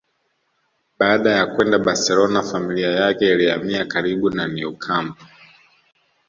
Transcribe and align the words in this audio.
Baada 0.99 1.29
ya 1.31 1.45
kwenda 1.45 1.79
Barcelona 1.79 2.43
familia 2.43 2.87
yake 2.91 3.31
ilihamia 3.33 3.85
karibu 3.85 4.29
na 4.29 4.47
Neo 4.47 4.71
camp 4.71 5.17